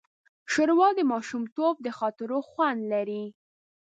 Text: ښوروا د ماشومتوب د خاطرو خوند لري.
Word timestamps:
ښوروا 0.51 0.89
د 0.95 0.99
ماشومتوب 1.11 1.75
د 1.81 1.87
خاطرو 1.99 2.39
خوند 2.49 2.79
لري. 2.93 3.25